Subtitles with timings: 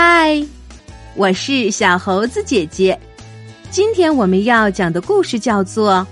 [0.00, 0.40] 嗨，
[1.16, 2.96] 我是小猴子姐姐。
[3.68, 5.94] 今天我们要讲的故事叫做《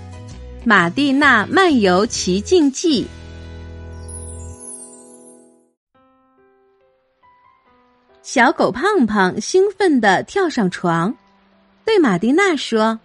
[0.65, 3.05] 马蒂娜漫游奇境记》。
[8.21, 11.15] 小狗胖胖兴奋地跳上床，
[11.85, 12.99] 对马蒂娜说：“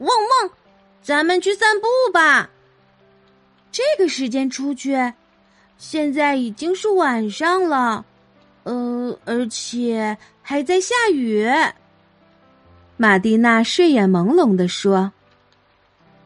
[0.00, 0.50] 汪汪，
[1.02, 2.48] 咱们去散步吧。
[3.70, 5.12] 这个时间出去，
[5.76, 8.06] 现在已经是晚上了。”
[8.64, 11.48] 呃，而且还在下雨。
[12.96, 15.12] 马蒂娜睡眼朦胧的说：“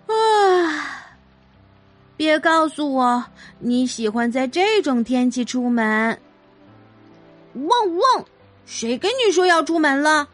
[0.06, 1.16] 啊，
[2.16, 3.24] 别告诉我
[3.60, 6.18] 你喜欢在这种天气出门。”
[7.54, 8.24] 汪汪，
[8.66, 10.28] 谁跟你说要出门了？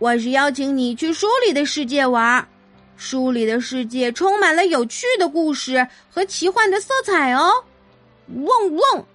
[0.00, 2.46] 我是邀请你去书里的世界玩，
[2.96, 7.52] 书里的世界充满了有趣的故事和奇幻的色彩哦。
[8.26, 9.06] 汪汪。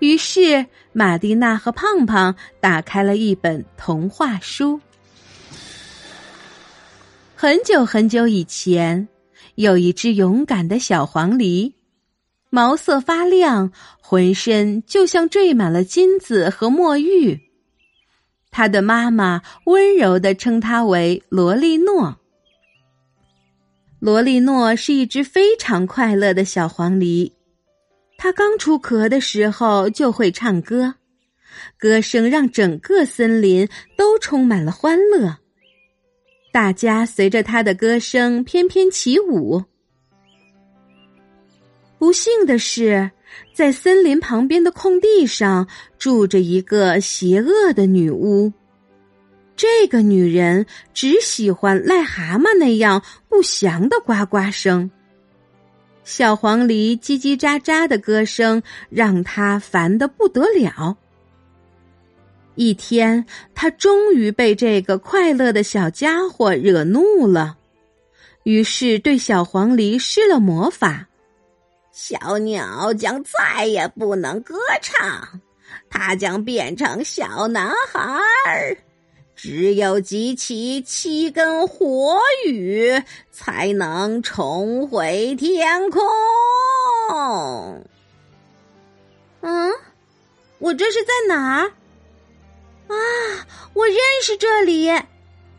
[0.00, 4.80] 于是，玛蒂娜和胖胖打开了一本童话书。
[7.36, 9.08] 很久很久以前，
[9.54, 11.72] 有一只勇敢的小黄鹂，
[12.48, 17.38] 毛色发亮，浑身就像缀满了金子和墨玉。
[18.50, 22.16] 它的妈妈温柔的称它为罗莉诺。
[23.98, 27.32] 罗莉诺是一只非常快乐的小黄鹂。
[28.22, 30.96] 它刚出壳的时候就会唱歌，
[31.78, 35.38] 歌声让整个森林都充满了欢乐。
[36.52, 39.64] 大家随着它的歌声翩翩起舞。
[41.98, 43.10] 不幸的是，
[43.54, 45.66] 在森林旁边的空地上
[45.98, 48.52] 住着一个邪恶的女巫。
[49.56, 54.90] 这个女人只喜欢癞蛤蟆那样不祥的呱呱声。
[56.04, 60.96] 小黄鹂叽叽喳喳的歌声让他烦得不得了。
[62.56, 63.24] 一天，
[63.54, 67.56] 他终于被这个快乐的小家伙惹怒了，
[68.42, 71.06] 于是对小黄鹂施了魔法。
[71.92, 75.40] 小鸟将再也不能歌唱，
[75.88, 78.00] 它将变成小男孩
[78.46, 78.76] 儿。
[79.42, 86.02] 只有集齐七根火雨，才能重回天空。
[89.40, 89.72] 嗯，
[90.58, 91.72] 我这是在哪儿？
[92.88, 92.94] 啊，
[93.72, 94.92] 我认识这里，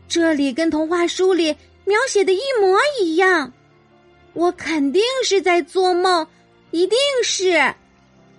[0.06, 3.52] 这里跟童话书里描写的一模一样。
[4.32, 6.24] 我肯定是在做梦，
[6.70, 7.74] 一定是。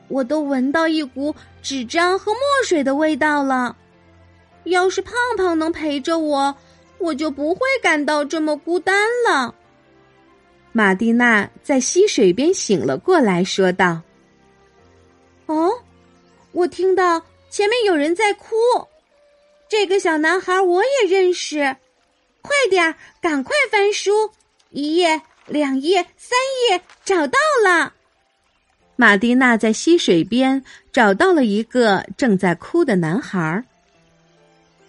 [0.08, 3.76] 我都闻到一股纸张和墨水的味道了。
[4.66, 6.56] 要是胖胖能陪着我，
[6.97, 9.53] 我就不会感到这么孤单了。
[10.72, 14.02] 马蒂娜在溪水边醒了过来，说道
[15.46, 15.72] ：“哦，
[16.52, 18.56] 我听到前面有人在哭，
[19.69, 21.75] 这个小男孩我也认识。
[22.41, 24.31] 快点儿，赶快翻书，
[24.72, 26.38] 一页、两页、三
[26.69, 27.94] 页，找到了。”
[28.96, 33.63] 马蒂娜在溪水边找到了一个正在哭的男孩。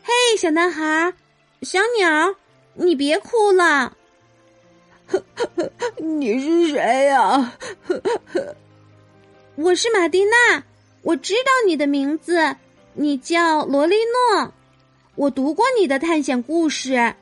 [0.07, 1.15] 嘿，小男孩，
[1.63, 2.35] 小鸟，
[2.75, 3.97] 你别哭了。
[5.97, 7.57] 你是谁呀？
[9.57, 10.63] 我是马蒂娜，
[11.01, 12.55] 我知道你的名字，
[12.93, 13.97] 你叫罗莉
[14.35, 14.53] 诺。
[15.15, 17.15] 我读过你的探险故事，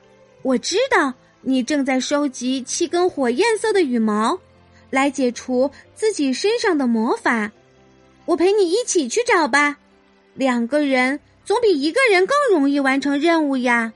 [0.42, 4.41] 我知道你正在收集七根火焰色的羽毛，
[4.91, 7.53] 来解除自己身上的魔法。
[8.25, 9.76] 我陪你一起去找吧，
[10.34, 11.21] 两个人。
[11.44, 13.92] 总比一个人更容易完成任务呀！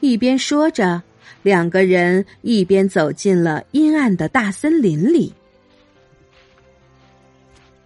[0.00, 1.02] 一边说着，
[1.42, 5.32] 两个人一边走进了阴暗的大森林里。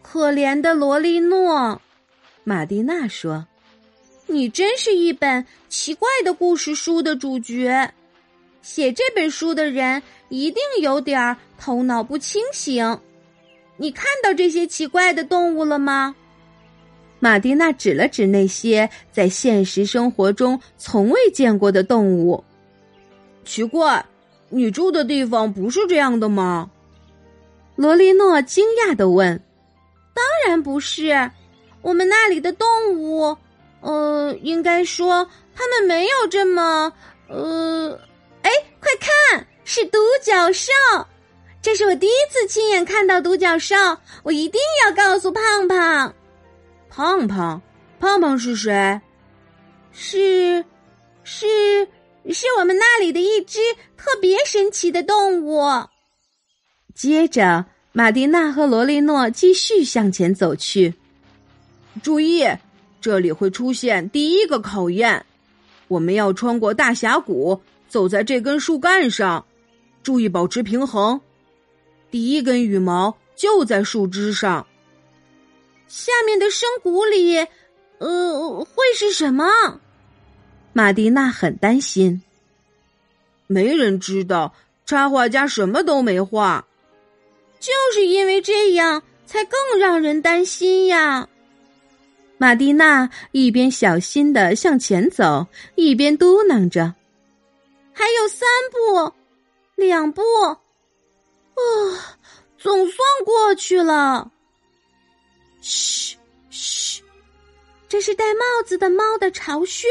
[0.01, 1.81] 可怜的罗莉诺，
[2.45, 3.47] 马蒂娜说
[4.27, 7.93] ：“你真是一本奇怪的故事书的主角。
[8.63, 12.99] 写这本书的人一定有点头脑不清醒。
[13.77, 16.15] 你看到这些奇怪的动物了吗？”
[17.25, 22.45] 马蒂娜指了指那些在现实生活中从未见过的动物。
[23.47, 24.05] 奇怪，
[24.51, 26.71] 你住的地方不是这样的吗？
[27.77, 29.41] 罗莉诺惊讶的问。
[30.13, 31.31] “当然不是，
[31.81, 33.35] 我们那里的动物，
[33.81, 36.93] 呃，应该说他们没有这么……
[37.29, 37.99] 呃，
[38.43, 38.51] 哎，
[38.81, 40.71] 快看，是独角兽！
[41.63, 43.75] 这是我第一次亲眼看到独角兽，
[44.25, 46.15] 我一定要告诉胖胖。”
[46.97, 47.61] 胖胖，
[47.99, 49.01] 胖胖是谁？
[49.91, 50.65] 是，
[51.25, 51.45] 是，
[52.31, 53.59] 是我们那里的一只
[53.97, 55.61] 特别神奇的动物。
[56.95, 60.95] 接着，马蒂娜和罗莉诺继续向前走去。
[62.01, 62.47] 注意，
[63.01, 65.27] 这里会出现第一个考验。
[65.89, 69.45] 我们要穿过大峡谷，走在这根树干上，
[70.05, 71.21] 注意保持平衡。
[72.13, 74.65] 第一根羽毛就在树枝上。
[75.89, 77.37] 下面的深谷里，
[77.99, 79.81] 呃，会是什么？
[80.73, 82.21] 马蒂娜很担心。
[83.47, 84.55] 没人知道，
[84.87, 86.65] 插画家什么都没画。
[87.61, 91.29] 就是因为这样，才更让人担心呀。
[92.37, 95.47] 马蒂娜一边小心的向前走，
[95.77, 96.93] 一边嘟囔着
[97.95, 99.13] ：“还有三步，
[99.77, 100.59] 两步，啊，
[102.59, 104.33] 总算过去了。”
[105.65, 106.19] 嘘
[106.51, 107.03] 嘘，
[107.89, 109.89] 这是戴帽子的猫的巢穴，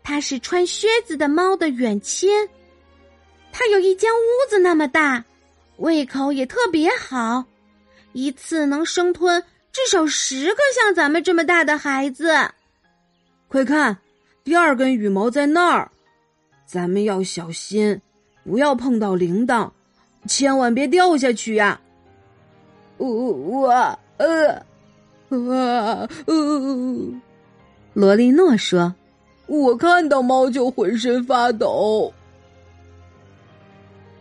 [0.00, 2.30] 它是穿靴子的猫的远亲，
[3.52, 5.24] 它有一间屋子那么大，
[5.78, 7.44] 胃口也特别好，
[8.12, 9.42] 一次能生吞。
[9.72, 12.32] 至少十个像咱们这么大的孩子，
[13.48, 13.96] 快看，
[14.44, 15.90] 第二根羽毛在那儿，
[16.66, 18.00] 咱们要小心，
[18.44, 19.70] 不要碰到铃铛，
[20.26, 21.80] 千万别掉下去呀！
[22.96, 24.62] 我我呃
[25.30, 27.20] 呃呃，
[27.94, 28.94] 罗莉诺说
[29.48, 32.12] ：“我看到猫就浑身发抖。”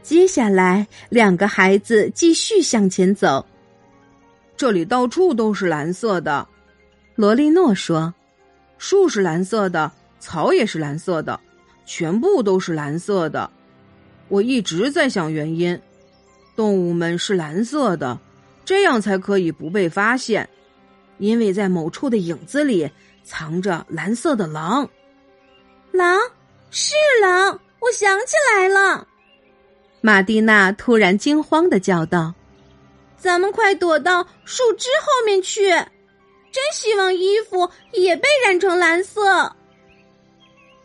[0.01, 3.45] 接下来，两个孩子继续向前走。
[4.55, 6.47] 这里到处都是蓝色的，
[7.15, 8.13] 罗莉诺说
[8.79, 11.37] ：“树是蓝色的，草也是蓝色的，
[11.85, 13.51] 全部都是蓝色的。
[14.29, 15.77] 我一直在想原因，
[16.55, 18.17] 动物们是蓝色的，
[18.69, 20.47] 这样才可以不被发现，
[21.17, 22.87] 因为在某处的影子里
[23.23, 24.87] 藏着蓝色的狼。
[25.91, 26.19] 狼
[26.69, 29.07] 是狼，我想起来了。”
[30.01, 32.31] 玛蒂娜突然惊慌的叫道。
[33.17, 35.71] 咱们快躲到树枝后面去！
[36.51, 39.51] 真希望衣服也被染成蓝色。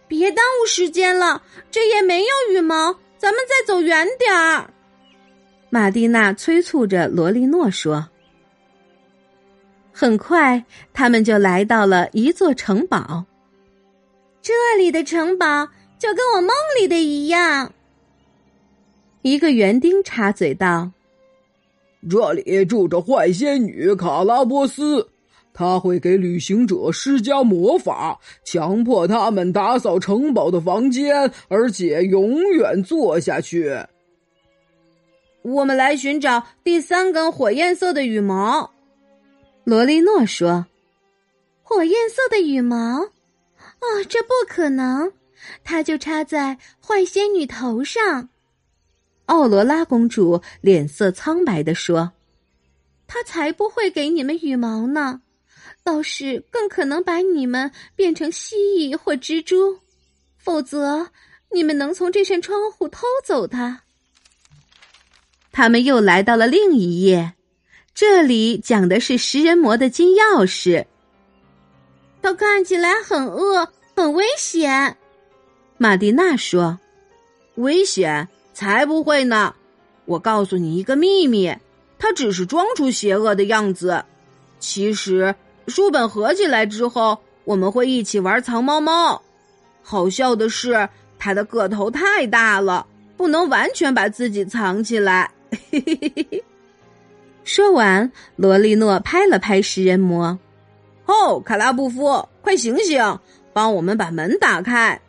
[0.08, 4.70] 别耽误时间了，这也没有羽毛，咱们再走远点儿。
[5.74, 8.08] 玛蒂娜催促着罗莉诺说。
[9.90, 13.24] 很快，他们就来到了一座城堡。
[14.40, 15.66] 这里的城堡
[15.98, 17.72] 就跟我梦里的一样。
[19.22, 20.92] 一个园丁插嘴道。
[22.08, 25.08] 这里住着坏仙女卡拉波斯，
[25.52, 33.76] 她会给旅行者施加魔法，强迫他们打扫城堡的房间，而且永远做下去。
[35.44, 38.72] 我们来寻找第三根火焰色的羽毛，
[39.62, 40.64] 罗莉诺说
[41.62, 43.02] ：“火焰色的羽毛？
[43.02, 45.12] 哦，这不可能，
[45.62, 48.30] 它就插在坏仙女头上。”
[49.26, 52.12] 奥罗拉公主脸色苍白的说
[53.06, 55.20] ：“她才不会给你们羽毛呢，
[55.82, 59.78] 倒是更可能把你们变成蜥蜴或蜘蛛，
[60.38, 61.10] 否则
[61.52, 63.82] 你们能从这扇窗户偷走它。”
[65.56, 67.34] 他们又来到了另一页，
[67.94, 70.84] 这里讲的是食人魔的金钥匙。
[72.20, 74.96] 它看起来很饿，很危险。
[75.78, 76.80] 玛蒂娜说
[77.54, 79.52] ：“危险。”才不会呢！
[80.04, 81.52] 我告诉你一个秘密，
[81.98, 84.04] 他只是装出邪恶的样子。
[84.60, 85.34] 其实
[85.66, 89.20] 书本合起来之后，我们会一起玩藏猫猫。
[89.82, 90.88] 好笑的是，
[91.18, 92.86] 他的个头太大了，
[93.16, 95.32] 不能完全把自己藏起来。
[97.44, 100.38] 说完，罗莉诺拍了拍食人魔
[101.06, 103.18] ：“哦，卡拉布夫，快醒醒，
[103.52, 105.00] 帮我们把门打开！”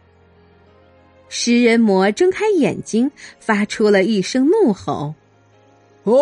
[1.30, 5.16] 食人魔睁开眼睛，发出了一声怒吼
[6.04, 6.14] ：“哦！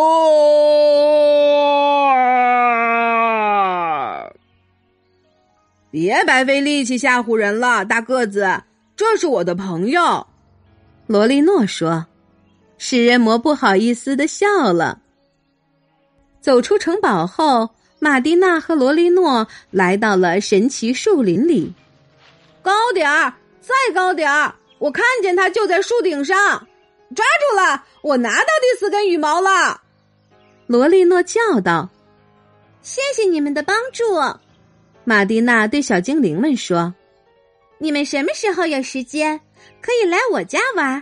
[5.91, 8.61] 别白费力气吓唬人了，大个子，
[8.95, 10.27] 这是我的朋友。”
[11.07, 12.05] 罗莉诺说。
[12.85, 14.99] 食人魔不好意思的笑了。
[16.41, 21.73] 走出城堡后，马蒂娜和罗莉诺来到了神奇树林里。
[22.61, 24.53] 高点儿，再高点儿！
[24.79, 26.35] 我看见它就在树顶上，
[27.15, 27.85] 抓住了！
[28.01, 29.79] 我拿到第四根羽毛了。
[30.67, 31.89] 罗莉诺叫道
[32.83, 34.03] ：“谢谢你们的帮助。”
[35.05, 36.93] 马蒂娜对小精灵们说
[37.79, 39.39] ：“你们什么时候有时间，
[39.81, 41.01] 可以来我家玩？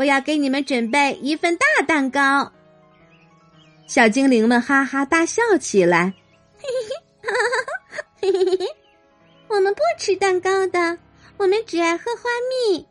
[0.00, 2.50] 我要给你们准备一份大蛋糕。”
[3.86, 6.14] 小精灵们哈哈大笑起来
[6.56, 8.66] ：“嘿嘿嘿，嘿嘿嘿，
[9.48, 10.96] 我们不吃蛋糕的，
[11.36, 12.86] 我们只爱喝花蜜。”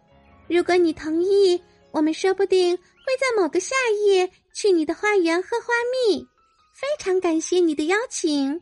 [0.47, 2.83] 如果你同意，我们说不定会
[3.19, 3.75] 在某个夏
[4.05, 6.27] 夜去你的花园喝花蜜。
[6.75, 8.61] 非常感谢你的邀请。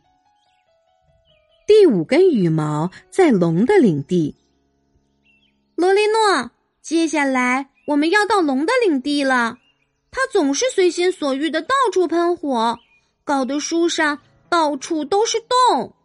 [1.68, 4.34] 第五根羽毛在龙的领地。
[5.76, 6.50] 罗莉诺，
[6.82, 9.60] 接下来我们要到龙的领地了。
[10.12, 12.80] 他总是随心所欲的到处喷火，
[13.24, 15.96] 搞得书上到处都是洞。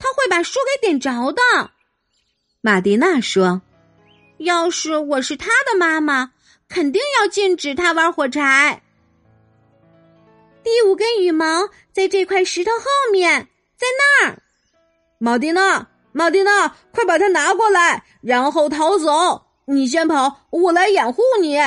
[0.00, 1.42] 他会把书给点着的。
[2.60, 3.62] 玛蒂娜说
[4.38, 6.32] ：“要是我是他的妈妈，
[6.68, 8.82] 肯定要禁止他玩火柴。”
[10.64, 14.42] 第五根羽毛在这块石头后面，在那儿。
[15.18, 19.47] 玛蒂娜，玛蒂娜，快把它拿过来，然后逃走。
[19.70, 21.58] 你先跑，我来掩护你。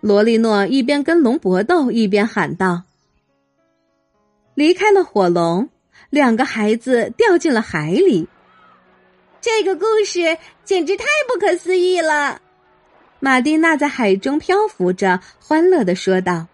[0.00, 2.82] 罗莉诺一边跟龙搏斗，一边喊道
[4.56, 5.68] ：“离开了火龙，
[6.10, 8.28] 两个孩子掉进了海里。
[9.40, 12.42] 这个故事简直太不可思议了。”
[13.20, 16.48] 玛蒂娜在海中漂浮着，欢乐的说道：“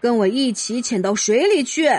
[0.00, 1.90] 跟我一起潜到水里去。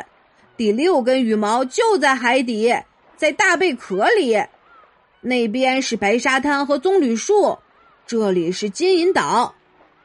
[0.56, 2.74] 第六根羽毛就在海底，
[3.18, 4.42] 在大贝壳里。
[5.26, 7.58] 那边是白沙滩和棕榈树，
[8.06, 9.56] 这里是金银岛。”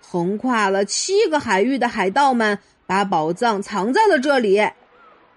[0.00, 4.67] 横跨了七个海域的海盗们把宝藏藏在了这里，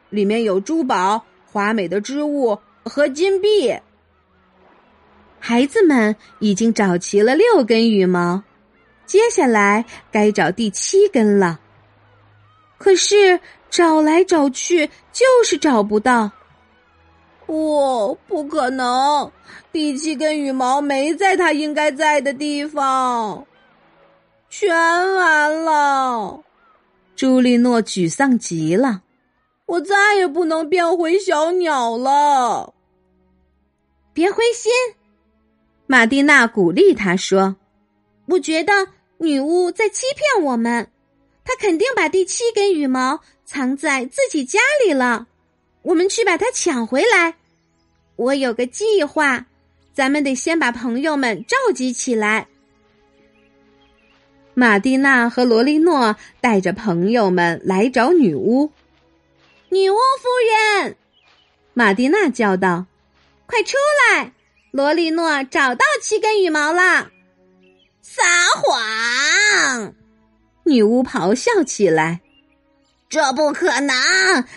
[0.09, 3.77] 里面有珠宝、华美的织物和金币。
[5.37, 8.41] 孩子们已经找齐了六根羽毛，
[9.05, 11.59] 接下来该找第七根了。
[12.77, 16.31] 可是找来找去就是找不到。
[17.53, 19.31] 不，不可能！
[19.71, 23.45] 第七根羽毛没在它应该在的地方。
[24.49, 24.75] 全
[25.13, 26.43] 完了，
[27.15, 29.03] 朱莉诺沮丧极了。
[29.67, 32.73] 我再也不能变回小鸟了。
[34.15, 34.71] 别灰心，
[35.85, 37.55] 玛蒂娜鼓励他说
[38.29, 38.73] ：“我觉得
[39.19, 40.89] 女巫在欺骗我们，
[41.45, 45.27] 她肯定把第七根羽毛藏在自己家里了。
[45.83, 47.35] 我们去把它抢回来。
[48.15, 49.45] 我有个计划，
[49.93, 52.47] 咱们得先把朋友们召集起来。”
[54.55, 58.71] 玛蒂娜和罗莉诺带着朋友们来找女巫。
[59.69, 60.29] 女巫夫
[60.83, 60.95] 人，
[61.73, 62.85] 玛蒂娜叫道
[63.47, 63.77] ：“快出
[64.13, 64.31] 来！
[64.69, 67.09] 罗莉诺找到七根羽毛了。”
[68.03, 68.21] 撒
[68.61, 69.95] 谎！
[70.65, 72.21] 女巫咆哮起来
[73.13, 73.93] ：“这不可能！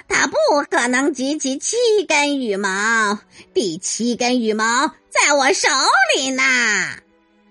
[0.08, 0.36] 他不
[0.70, 1.76] 可能集齐七
[2.08, 3.18] 根羽毛。
[3.52, 5.68] 第七根羽毛在我手
[6.16, 6.42] 里呢。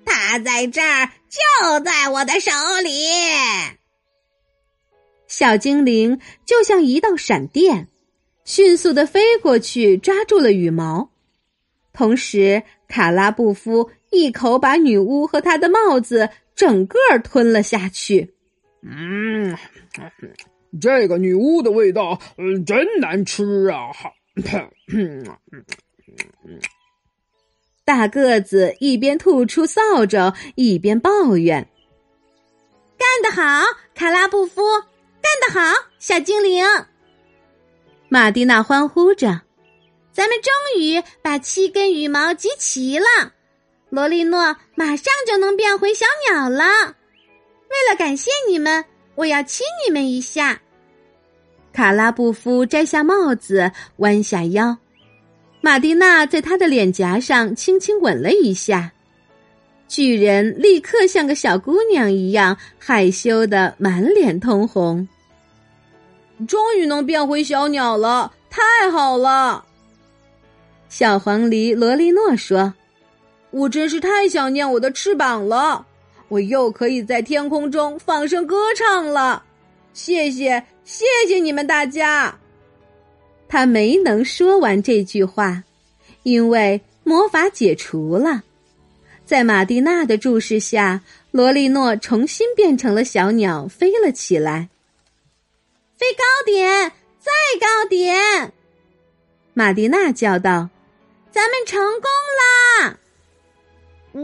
[0.04, 2.50] 他在这儿。”就在我的手
[2.82, 2.90] 里，
[5.28, 7.90] 小精灵就像一道闪电，
[8.46, 11.10] 迅速的飞过去，抓住了羽毛。
[11.92, 18.34] 同时，卡拉布夫一口把女巫和她的帽子整个吞了下去。
[18.82, 19.58] 嗯，
[20.80, 23.92] 这个女巫的味道，嗯，真难吃啊！
[23.94, 24.12] 哈
[27.86, 31.70] 大个子一边吐出扫帚，一边抱怨
[32.98, 33.64] ：“干得好，
[33.94, 34.62] 卡拉布夫！
[35.22, 36.66] 干得好，小精灵！”
[38.10, 39.42] 玛蒂娜欢呼着
[40.12, 43.06] ：“咱们终于把七根羽毛集齐了，
[43.90, 46.66] 罗莉诺马上就能变回小鸟了。
[47.70, 48.84] 为了感谢你们，
[49.16, 50.60] 我要亲你们一下。”
[51.76, 54.78] 卡拉布夫摘下帽子，弯下腰。
[55.60, 58.94] 马蒂娜在他的脸颊上轻轻吻了一下，
[59.90, 65.06] 巨人立刻像个小姑娘一样害羞的满脸通红。
[66.48, 69.66] 终于能变回小鸟了，太好了！
[70.88, 72.74] 小黄鹂罗莉诺说
[73.52, 75.86] ：“我真是太想念我的翅膀了，
[76.30, 79.44] 我又可以在天空中放声歌唱了。
[79.96, 82.38] 谢谢，谢谢你们大家。”
[83.48, 85.64] 他没能说完这句话，
[86.24, 88.44] 因为魔法解除了。
[89.24, 94.70] 在马蒂娜的注视下，罗莉诺重新变成了小鸟，飞了起来。
[95.98, 98.54] 飞高点，再高点！
[99.54, 100.70] 马蒂娜叫道
[101.32, 102.10] ：“咱们成功
[102.42, 103.00] 啦！”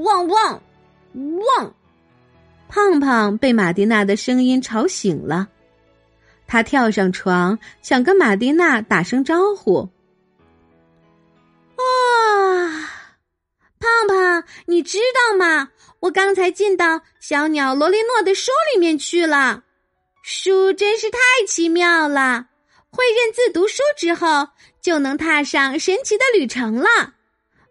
[0.04, 0.62] 汪汪
[1.14, 1.74] 汪！
[2.68, 5.48] 胖胖被马蒂娜的声音吵醒了。
[6.52, 9.88] 他跳上床，想跟马蒂娜打声招呼。
[11.78, 11.82] 啊，
[13.80, 15.70] 胖胖，你知道吗？
[16.02, 19.64] 我刚才进到小鸟罗莉诺的书里面去了。
[20.24, 22.48] 书真是太奇妙了，
[22.90, 24.50] 会认字读书之后，
[24.82, 27.14] 就能踏上神奇的旅程了。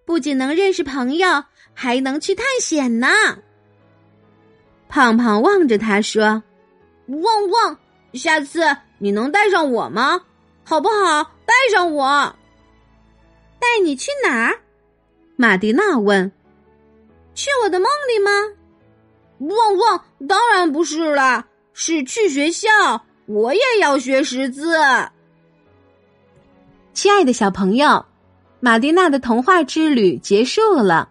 [0.07, 1.45] 不仅能认识朋友，
[1.75, 3.09] 还能去探险呢。
[4.89, 6.43] 胖胖望着他说
[7.09, 7.79] ：“汪汪。”
[8.19, 8.61] 下次
[8.99, 10.21] 你能带上我吗？
[10.65, 11.23] 好不好？
[11.47, 12.35] 带上我。
[13.59, 14.61] 带你去哪儿？
[15.37, 16.31] 玛蒂娜问。
[17.35, 18.31] 去我的梦里吗？
[19.39, 20.05] 汪汪！
[20.29, 22.69] 当然不是啦，是去学校。
[23.27, 24.77] 我也要学识字。
[26.93, 28.05] 亲爱的小朋友，
[28.59, 31.09] 玛蒂娜的童话之旅结束了，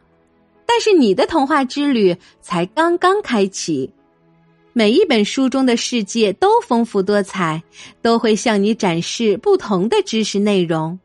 [0.65, 3.91] 但是你的童话之旅才刚刚开启。
[4.73, 7.61] 每一本书中的世界都丰富多彩，
[8.01, 10.97] 都会向你展示不同的知识内容。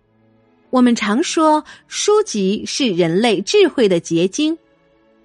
[0.71, 4.57] 我们常说，书籍是人类智慧的结晶。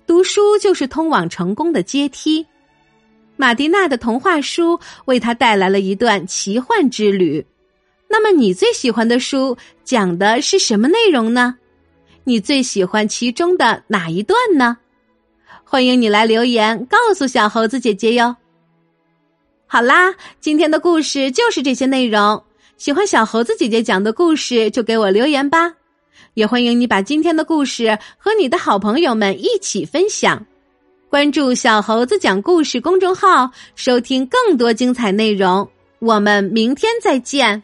[0.07, 2.45] 读书就是通往成功的阶梯。
[3.35, 7.45] 马蒂娜的童话书为他带来了一段奇幻之旅。
[8.07, 11.55] 那么，你最喜欢的书讲的是什么内容呢？
[12.23, 14.77] 你最喜欢其中的哪一段呢？
[15.71, 18.35] 欢迎你来留言告诉小猴子姐姐哟。
[19.67, 22.43] 好啦，今天的故事就是这些内容。
[22.77, 25.75] 喜欢小猴子姐姐讲的故事，就给我留言吧。
[26.33, 30.43] 也欢迎你把今天的故事和你的好朋友们一起分享。
[31.07, 35.69] 关注“小猴子讲故事”公众号，收听更多精彩内容。
[35.99, 37.61] 我们明天再见。